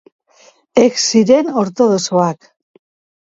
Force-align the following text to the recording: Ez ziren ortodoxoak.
Ez 0.83 0.87
ziren 1.01 1.51
ortodoxoak. 1.65 2.49